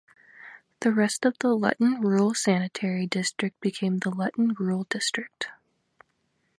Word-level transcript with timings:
The 0.79 0.91
rest 0.91 1.25
of 1.27 1.37
the 1.39 1.53
Luton 1.53 2.01
Rural 2.01 2.33
Sanitary 2.33 3.05
District 3.05 3.61
became 3.61 3.99
the 3.99 4.09
Luton 4.09 4.55
Rural 4.57 4.85
District. 4.89 5.49